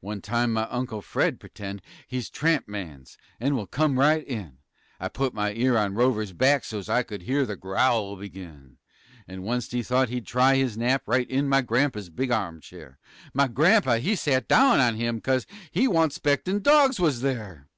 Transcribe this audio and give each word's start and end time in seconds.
One 0.00 0.20
time 0.20 0.52
my 0.52 0.64
Uncle 0.68 1.00
Fred 1.00 1.40
p'tend 1.40 1.80
He's 2.06 2.28
"tramp 2.28 2.68
mans" 2.68 3.16
an' 3.40 3.56
will 3.56 3.66
come 3.66 3.98
right 3.98 4.22
in; 4.22 4.58
I 5.00 5.08
put 5.08 5.32
my 5.32 5.54
ear 5.54 5.78
on 5.78 5.94
Rover's 5.94 6.34
back 6.34 6.62
So's 6.62 6.90
I 6.90 7.02
could 7.02 7.22
hear 7.22 7.46
th' 7.46 7.58
growl 7.58 8.16
begin. 8.16 8.76
An' 9.26 9.40
oncet 9.48 9.72
he 9.72 9.82
thought 9.82 10.10
he'd 10.10 10.26
try 10.26 10.56
his 10.56 10.76
nap 10.76 11.04
Right 11.06 11.26
in 11.30 11.48
my 11.48 11.62
grampa's 11.62 12.10
big 12.10 12.30
armchair. 12.30 12.98
My 13.32 13.48
grampa, 13.48 13.96
he 13.98 14.14
sat 14.14 14.46
down 14.46 14.78
on 14.78 14.96
him, 14.96 15.22
'Cause 15.22 15.46
"he 15.70 15.88
wa'n't 15.88 16.12
'spectin' 16.12 16.60
dogs 16.60 17.00
was 17.00 17.22
there." 17.22 17.70